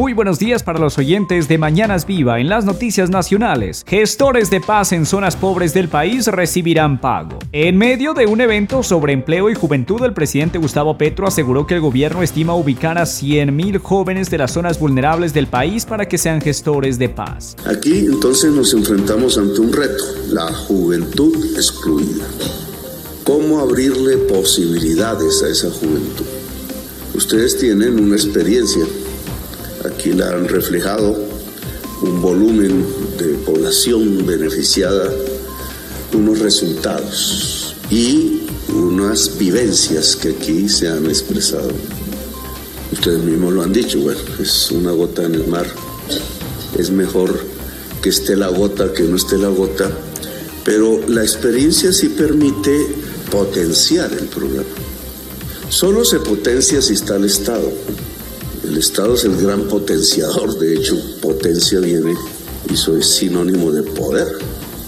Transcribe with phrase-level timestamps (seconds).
[0.00, 3.84] Muy buenos días para los oyentes de Mañanas Viva en las noticias nacionales.
[3.86, 7.38] Gestores de paz en zonas pobres del país recibirán pago.
[7.52, 11.74] En medio de un evento sobre empleo y juventud, el presidente Gustavo Petro aseguró que
[11.74, 16.16] el gobierno estima ubicar a 100.000 jóvenes de las zonas vulnerables del país para que
[16.16, 17.54] sean gestores de paz.
[17.66, 22.24] Aquí entonces nos enfrentamos ante un reto, la juventud excluida.
[23.22, 26.24] ¿Cómo abrirle posibilidades a esa juventud?
[27.14, 28.82] Ustedes tienen una experiencia
[29.84, 31.16] Aquí la han reflejado
[32.02, 32.84] un volumen
[33.18, 35.10] de población beneficiada,
[36.12, 41.70] unos resultados y unas vivencias que aquí se han expresado.
[42.92, 45.66] Ustedes mismos lo han dicho, bueno, es una gota en el mar.
[46.78, 47.38] Es mejor
[48.02, 49.90] que esté la gota que no esté la gota,
[50.64, 52.86] pero la experiencia sí permite
[53.30, 54.68] potenciar el programa.
[55.68, 57.70] Solo se potencia si está el Estado.
[58.70, 62.14] El Estado es el gran potenciador, de hecho, potencia viene
[62.68, 64.28] y eso es sinónimo de poder.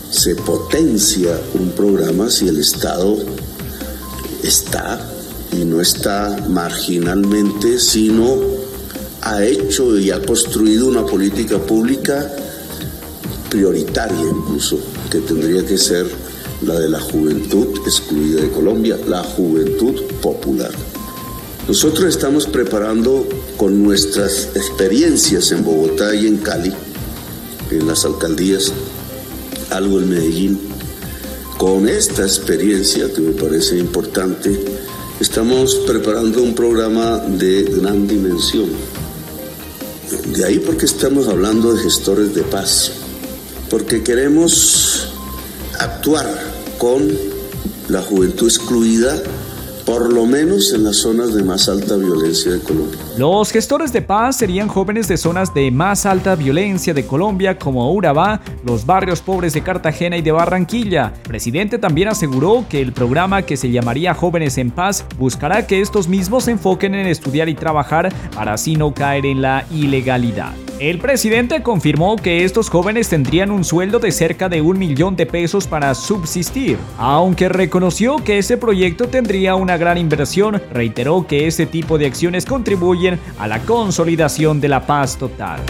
[0.09, 3.19] Se potencia un programa si el Estado
[4.45, 5.05] está
[5.51, 8.39] y no está marginalmente, sino
[9.21, 12.31] ha hecho y ha construido una política pública
[13.51, 14.78] prioritaria incluso,
[15.11, 16.06] que tendría que ser
[16.65, 20.71] la de la juventud excluida de Colombia, la juventud popular.
[21.73, 26.70] Nosotros estamos preparando con nuestras experiencias en Bogotá y en Cali,
[27.70, 28.70] en las alcaldías,
[29.70, 30.61] algo en Medellín.
[31.56, 34.62] Con esta experiencia, que me parece importante,
[35.19, 38.69] estamos preparando un programa de gran dimensión.
[40.37, 42.93] De ahí porque estamos hablando de gestores de paz,
[43.70, 45.09] porque queremos
[45.78, 46.28] actuar
[46.77, 47.11] con
[47.89, 49.23] la juventud excluida
[49.86, 52.98] por lo menos en las zonas de más alta violencia de Colombia.
[53.19, 57.92] Los gestores de paz serían jóvenes de zonas de más alta violencia de Colombia como
[57.92, 61.12] Urabá, los barrios pobres de Cartagena y de Barranquilla.
[61.25, 65.81] El presidente también aseguró que el programa que se llamaría Jóvenes en Paz buscará que
[65.81, 70.53] estos mismos se enfoquen en estudiar y trabajar para así no caer en la ilegalidad.
[70.82, 75.26] El presidente confirmó que estos jóvenes tendrían un sueldo de cerca de un millón de
[75.26, 81.66] pesos para subsistir, aunque reconoció que ese proyecto tendría una gran inversión, reiteró que ese
[81.66, 85.60] tipo de acciones contribuyen a la consolidación de la paz total.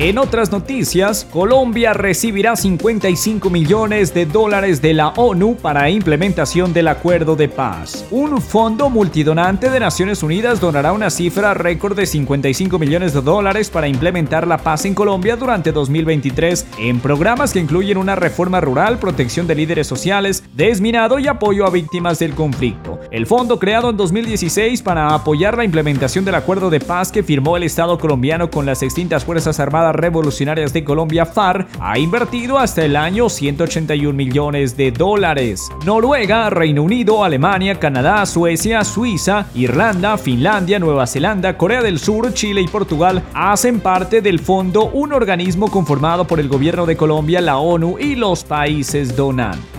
[0.00, 6.86] En otras noticias, Colombia recibirá 55 millones de dólares de la ONU para implementación del
[6.86, 8.06] acuerdo de paz.
[8.12, 13.70] Un fondo multidonante de Naciones Unidas donará una cifra récord de 55 millones de dólares
[13.70, 19.00] para implementar la paz en Colombia durante 2023 en programas que incluyen una reforma rural,
[19.00, 23.00] protección de líderes sociales, desminado y apoyo a víctimas del conflicto.
[23.10, 27.56] El fondo creado en 2016 para apoyar la implementación del acuerdo de paz que firmó
[27.56, 32.84] el Estado colombiano con las extintas Fuerzas Armadas Revolucionarias de Colombia, FARC, ha invertido hasta
[32.84, 35.68] el año 181 millones de dólares.
[35.84, 42.60] Noruega, Reino Unido, Alemania, Canadá, Suecia, Suiza, Irlanda, Finlandia, Nueva Zelanda, Corea del Sur, Chile
[42.60, 47.58] y Portugal hacen parte del fondo, un organismo conformado por el gobierno de Colombia, la
[47.58, 49.77] ONU y los países donantes.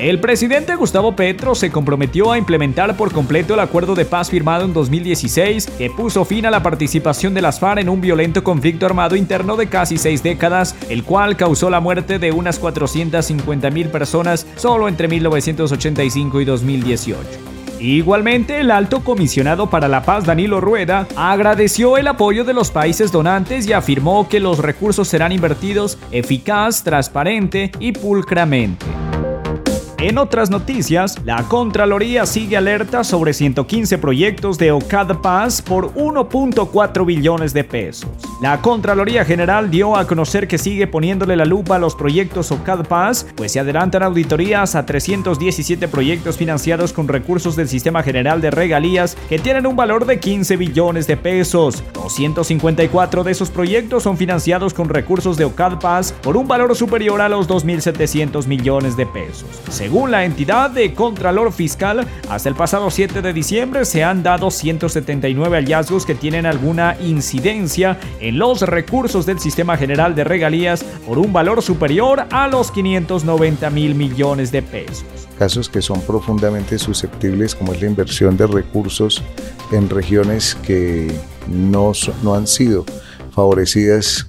[0.00, 4.64] El presidente Gustavo Petro se comprometió a implementar por completo el acuerdo de paz firmado
[4.64, 8.86] en 2016 que puso fin a la participación de las FARC en un violento conflicto
[8.86, 13.90] armado interno de casi seis décadas, el cual causó la muerte de unas 450 mil
[13.90, 17.28] personas solo entre 1985 y 2018.
[17.78, 23.12] Igualmente, el alto comisionado para la paz Danilo Rueda agradeció el apoyo de los países
[23.12, 28.86] donantes y afirmó que los recursos serán invertidos eficaz, transparente y pulcramente.
[30.02, 37.04] En otras noticias, la Contraloría sigue alerta sobre 115 proyectos de OCAD Paz por 1.4
[37.04, 38.08] billones de pesos.
[38.40, 42.86] La Contraloría General dio a conocer que sigue poniéndole la lupa a los proyectos OCAD
[42.86, 48.50] Paz, pues se adelantan auditorías a 317 proyectos financiados con recursos del Sistema General de
[48.50, 51.84] Regalías que tienen un valor de 15 billones de pesos.
[51.92, 57.20] 254 de esos proyectos son financiados con recursos de OCAD Paz por un valor superior
[57.20, 59.44] a los 2.700 millones de pesos.
[59.90, 65.56] La entidad de Contralor Fiscal, hasta el pasado 7 de diciembre se han dado 179
[65.56, 71.32] hallazgos que tienen alguna incidencia en los recursos del Sistema General de Regalías por un
[71.32, 75.04] valor superior a los 590 mil millones de pesos.
[75.36, 79.22] Casos que son profundamente susceptibles como es la inversión de recursos
[79.72, 81.10] en regiones que
[81.48, 82.84] no, no han sido
[83.32, 84.28] favorecidas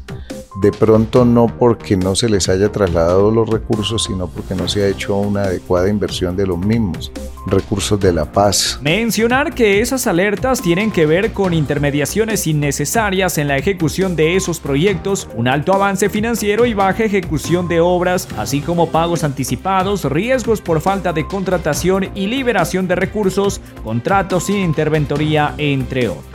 [0.55, 4.83] de pronto no porque no se les haya trasladado los recursos, sino porque no se
[4.83, 7.11] ha hecho una adecuada inversión de los mismos
[7.47, 8.79] recursos de la paz.
[8.81, 14.59] Mencionar que esas alertas tienen que ver con intermediaciones innecesarias en la ejecución de esos
[14.59, 20.61] proyectos, un alto avance financiero y baja ejecución de obras, así como pagos anticipados, riesgos
[20.61, 26.30] por falta de contratación y liberación de recursos, contratos sin interventoría, entre otros.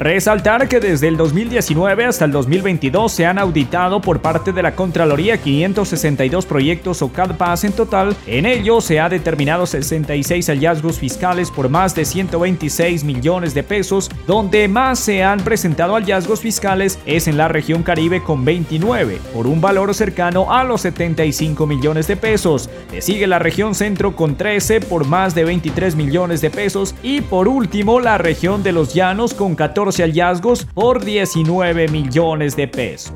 [0.00, 4.74] Resaltar que desde el 2019 hasta el 2022 se han auditado por parte de la
[4.74, 8.16] Contraloría 562 proyectos o CADPAS en total.
[8.26, 14.08] En ello se ha determinado 66 hallazgos fiscales por más de 126 millones de pesos,
[14.26, 19.46] donde más se han presentado hallazgos fiscales es en la región Caribe con 29, por
[19.46, 22.70] un valor cercano a los 75 millones de pesos.
[22.90, 27.20] Le sigue la región Centro con 13 por más de 23 millones de pesos y
[27.20, 29.56] por último la región de los Llanos con
[29.90, 33.12] 14 hallazgos por 19 millones de pesos.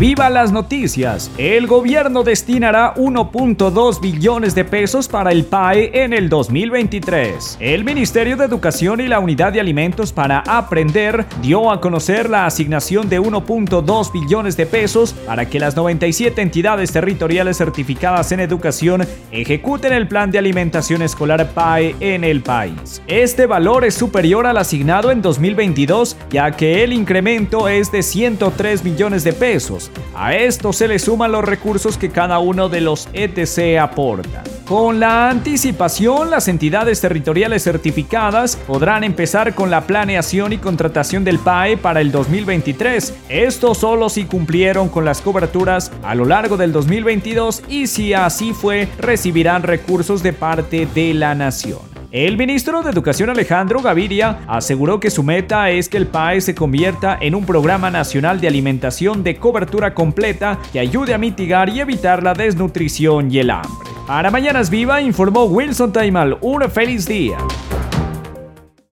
[0.00, 1.30] Viva las noticias.
[1.38, 7.58] El gobierno destinará 1.2 billones de pesos para el PAE en el 2023.
[7.60, 12.46] El Ministerio de Educación y la Unidad de Alimentos para Aprender dio a conocer la
[12.46, 19.06] asignación de 1.2 billones de pesos para que las 97 entidades territoriales certificadas en educación
[19.30, 23.00] ejecuten el plan de alimentación escolar PAE en el país.
[23.06, 28.82] Este valor es superior al asignado en 2022, ya que el incremento es de 103
[28.82, 33.08] millones de pesos a esto se le suman los recursos que cada uno de los
[33.12, 34.44] ETC aporta.
[34.66, 41.38] Con la anticipación, las entidades territoriales certificadas podrán empezar con la planeación y contratación del
[41.38, 43.14] PAE para el 2023.
[43.28, 48.52] Esto solo si cumplieron con las coberturas a lo largo del 2022 y si así
[48.52, 51.91] fue, recibirán recursos de parte de la nación.
[52.12, 56.54] El ministro de Educación Alejandro Gaviria aseguró que su meta es que el PAE se
[56.54, 61.80] convierta en un programa nacional de alimentación de cobertura completa que ayude a mitigar y
[61.80, 63.90] evitar la desnutrición y el hambre.
[64.06, 66.36] Para Mañanas Viva informó Wilson Taimal.
[66.42, 67.38] Un feliz día.